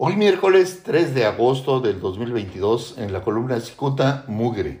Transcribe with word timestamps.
Hoy 0.00 0.14
miércoles 0.14 0.82
3 0.84 1.12
de 1.12 1.26
agosto 1.26 1.80
del 1.80 1.98
2022 1.98 2.98
en 2.98 3.12
la 3.12 3.22
columna 3.22 3.58
Cicuta 3.58 4.24
Mugre. 4.28 4.78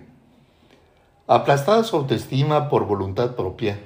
Aplastada 1.26 1.82
su 1.82 1.96
autoestima 1.96 2.68
por 2.68 2.86
voluntad 2.86 3.34
propia, 3.34 3.80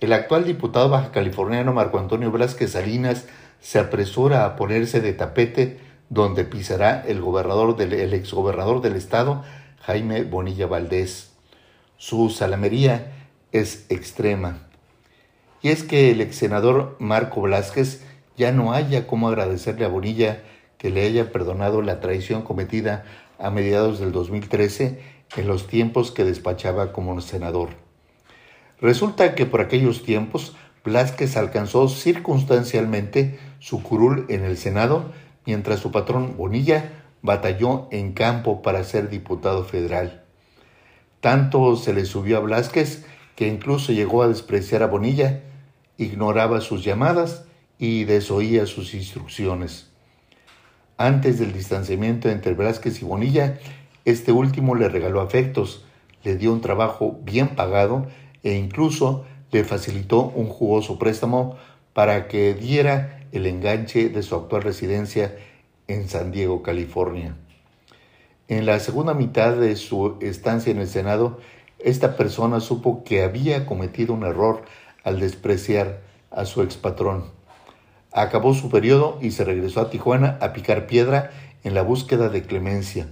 el 0.00 0.12
actual 0.12 0.44
diputado 0.44 0.88
baja 0.88 1.12
californiano 1.12 1.72
Marco 1.72 2.00
Antonio 2.00 2.32
Velázquez 2.32 2.72
Salinas 2.72 3.28
se 3.60 3.78
apresura 3.78 4.44
a 4.44 4.56
ponerse 4.56 5.00
de 5.00 5.12
tapete 5.12 5.78
donde 6.08 6.42
pisará 6.42 7.04
el, 7.06 7.20
gobernador 7.20 7.76
del, 7.76 7.92
el 7.92 8.12
exgobernador 8.12 8.80
del 8.80 8.96
estado, 8.96 9.44
Jaime 9.82 10.24
Bonilla 10.24 10.66
Valdés. 10.66 11.30
Su 11.96 12.28
salamería 12.28 13.28
es 13.52 13.86
extrema. 13.88 14.66
Y 15.62 15.68
es 15.68 15.84
que 15.84 16.10
el 16.10 16.20
ex 16.20 16.34
senador 16.34 16.96
Marco 16.98 17.40
Velázquez 17.40 18.02
ya 18.36 18.50
no 18.50 18.72
haya 18.72 19.06
cómo 19.06 19.28
agradecerle 19.28 19.84
a 19.84 19.88
Bonilla 19.88 20.42
que 20.82 20.90
le 20.90 21.06
haya 21.06 21.30
perdonado 21.30 21.80
la 21.80 22.00
traición 22.00 22.42
cometida 22.42 23.04
a 23.38 23.50
mediados 23.50 24.00
del 24.00 24.10
2013 24.10 25.00
en 25.36 25.46
los 25.46 25.68
tiempos 25.68 26.10
que 26.10 26.24
despachaba 26.24 26.92
como 26.92 27.20
senador. 27.20 27.68
Resulta 28.80 29.36
que 29.36 29.46
por 29.46 29.60
aquellos 29.60 30.02
tiempos 30.02 30.56
Velázquez 30.84 31.36
alcanzó 31.36 31.88
circunstancialmente 31.88 33.38
su 33.60 33.80
curul 33.80 34.26
en 34.28 34.42
el 34.42 34.56
Senado, 34.56 35.12
mientras 35.46 35.78
su 35.78 35.92
patrón 35.92 36.36
Bonilla 36.36 37.04
batalló 37.22 37.86
en 37.92 38.12
campo 38.12 38.60
para 38.60 38.82
ser 38.82 39.08
diputado 39.08 39.62
federal. 39.62 40.24
Tanto 41.20 41.76
se 41.76 41.92
le 41.92 42.06
subió 42.06 42.38
a 42.38 42.40
Velázquez 42.40 43.04
que 43.36 43.46
incluso 43.46 43.92
llegó 43.92 44.24
a 44.24 44.28
despreciar 44.28 44.82
a 44.82 44.88
Bonilla, 44.88 45.42
ignoraba 45.96 46.60
sus 46.60 46.82
llamadas 46.82 47.44
y 47.78 48.02
desoía 48.02 48.66
sus 48.66 48.94
instrucciones. 48.94 49.91
Antes 51.02 51.40
del 51.40 51.52
distanciamiento 51.52 52.30
entre 52.30 52.54
Velázquez 52.54 53.02
y 53.02 53.04
Bonilla, 53.04 53.58
este 54.04 54.30
último 54.30 54.76
le 54.76 54.88
regaló 54.88 55.20
afectos, 55.20 55.84
le 56.22 56.36
dio 56.36 56.52
un 56.52 56.60
trabajo 56.60 57.18
bien 57.24 57.56
pagado 57.56 58.06
e 58.44 58.54
incluso 58.54 59.24
le 59.50 59.64
facilitó 59.64 60.20
un 60.20 60.46
jugoso 60.46 61.00
préstamo 61.00 61.56
para 61.92 62.28
que 62.28 62.54
diera 62.54 63.26
el 63.32 63.46
enganche 63.46 64.10
de 64.10 64.22
su 64.22 64.36
actual 64.36 64.62
residencia 64.62 65.34
en 65.88 66.08
San 66.08 66.30
Diego, 66.30 66.62
California. 66.62 67.34
En 68.46 68.64
la 68.64 68.78
segunda 68.78 69.12
mitad 69.12 69.56
de 69.56 69.74
su 69.74 70.18
estancia 70.20 70.70
en 70.70 70.78
el 70.78 70.86
Senado, 70.86 71.40
esta 71.80 72.16
persona 72.16 72.60
supo 72.60 73.02
que 73.02 73.24
había 73.24 73.66
cometido 73.66 74.14
un 74.14 74.22
error 74.22 74.62
al 75.02 75.18
despreciar 75.18 75.98
a 76.30 76.44
su 76.44 76.62
expatrón 76.62 77.41
Acabó 78.12 78.54
su 78.54 78.68
periodo 78.68 79.18
y 79.22 79.30
se 79.30 79.44
regresó 79.44 79.80
a 79.80 79.90
Tijuana 79.90 80.38
a 80.40 80.52
picar 80.52 80.86
piedra 80.86 81.30
en 81.64 81.74
la 81.74 81.82
búsqueda 81.82 82.28
de 82.28 82.42
clemencia. 82.42 83.08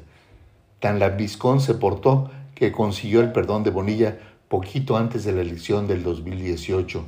Tan 0.78 0.98
lambiscón 0.98 1.60
se 1.60 1.74
portó 1.74 2.30
que 2.54 2.72
consiguió 2.72 3.20
el 3.20 3.32
perdón 3.32 3.64
de 3.64 3.70
Bonilla 3.70 4.18
poquito 4.48 4.96
antes 4.96 5.24
de 5.24 5.32
la 5.32 5.40
elección 5.40 5.86
del 5.86 6.02
2018. 6.02 7.04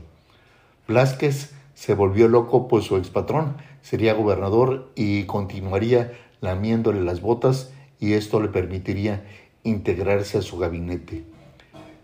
Blázquez 0.89 1.53
se 1.75 1.95
volvió 1.95 2.29
loco 2.29 2.69
pues 2.69 2.85
su 2.85 2.97
expatrón 2.97 3.57
sería 3.83 4.15
gobernador 4.15 4.91
y 4.95 5.25
continuaría 5.25 6.13
lamiéndole 6.41 7.03
las 7.03 7.20
botas 7.20 7.73
y 8.01 8.15
esto 8.15 8.41
le 8.41 8.48
permitiría 8.48 9.25
integrarse 9.65 10.39
a 10.39 10.43
su 10.43 10.59
gabinete. 10.59 11.25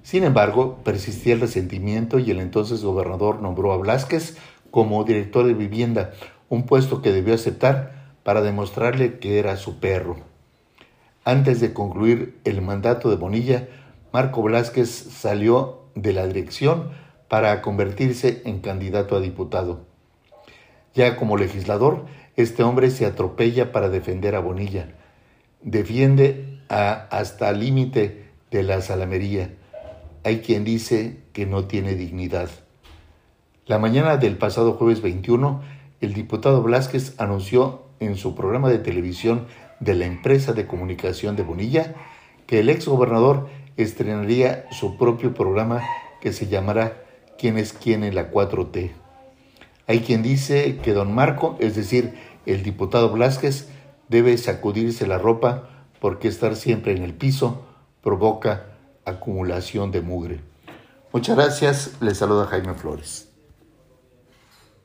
Sin 0.02 0.24
embargo, 0.24 0.78
persistía 0.84 1.34
el 1.34 1.40
resentimiento 1.40 2.18
y 2.18 2.30
el 2.30 2.40
entonces 2.40 2.82
gobernador 2.82 3.42
nombró 3.42 3.72
a 3.72 3.76
Blázquez 3.76 4.36
como 4.70 5.04
director 5.04 5.46
de 5.46 5.54
vivienda, 5.54 6.12
un 6.48 6.64
puesto 6.64 7.02
que 7.02 7.12
debió 7.12 7.34
aceptar 7.34 8.14
para 8.22 8.42
demostrarle 8.42 9.18
que 9.18 9.38
era 9.38 9.56
su 9.56 9.80
perro. 9.80 10.16
Antes 11.24 11.60
de 11.60 11.72
concluir 11.72 12.38
el 12.44 12.62
mandato 12.62 13.10
de 13.10 13.16
Bonilla, 13.16 13.68
Marco 14.12 14.42
Velázquez 14.42 14.88
salió 14.88 15.82
de 15.94 16.12
la 16.12 16.26
dirección 16.26 16.90
para 17.28 17.60
convertirse 17.60 18.42
en 18.44 18.60
candidato 18.60 19.16
a 19.16 19.20
diputado. 19.20 19.80
Ya 20.94 21.16
como 21.16 21.36
legislador, 21.36 22.06
este 22.36 22.62
hombre 22.62 22.90
se 22.90 23.04
atropella 23.04 23.72
para 23.72 23.88
defender 23.88 24.34
a 24.34 24.40
Bonilla. 24.40 24.94
Defiende 25.62 26.60
a, 26.68 27.06
hasta 27.10 27.50
el 27.50 27.60
límite 27.60 28.30
de 28.50 28.62
la 28.62 28.80
salamería. 28.80 29.54
Hay 30.24 30.40
quien 30.40 30.64
dice 30.64 31.18
que 31.32 31.46
no 31.46 31.66
tiene 31.66 31.94
dignidad. 31.94 32.48
La 33.68 33.78
mañana 33.78 34.16
del 34.16 34.38
pasado 34.38 34.72
jueves 34.72 35.02
21, 35.02 35.60
el 36.00 36.14
diputado 36.14 36.62
Velázquez 36.62 37.12
anunció 37.20 37.82
en 38.00 38.16
su 38.16 38.34
programa 38.34 38.70
de 38.70 38.78
televisión 38.78 39.46
de 39.78 39.94
la 39.94 40.06
empresa 40.06 40.54
de 40.54 40.66
comunicación 40.66 41.36
de 41.36 41.42
Bonilla 41.42 41.94
que 42.46 42.60
el 42.60 42.70
ex 42.70 42.88
gobernador 42.88 43.50
estrenaría 43.76 44.64
su 44.70 44.96
propio 44.96 45.34
programa 45.34 45.82
que 46.22 46.32
se 46.32 46.46
llamará 46.46 47.04
¿Quién 47.38 47.58
es 47.58 47.74
quién 47.74 48.04
en 48.04 48.14
la 48.14 48.32
4T? 48.32 48.92
Hay 49.86 50.00
quien 50.00 50.22
dice 50.22 50.78
que 50.78 50.94
don 50.94 51.14
Marco, 51.14 51.58
es 51.60 51.76
decir, 51.76 52.14
el 52.46 52.62
diputado 52.62 53.12
Velázquez, 53.12 53.68
debe 54.08 54.38
sacudirse 54.38 55.06
la 55.06 55.18
ropa 55.18 55.68
porque 56.00 56.28
estar 56.28 56.56
siempre 56.56 56.96
en 56.96 57.02
el 57.02 57.12
piso 57.12 57.66
provoca 58.00 58.64
acumulación 59.04 59.90
de 59.90 60.00
mugre. 60.00 60.40
Muchas 61.12 61.36
gracias, 61.36 61.92
les 62.00 62.16
saluda 62.16 62.46
Jaime 62.46 62.72
Flores. 62.72 63.27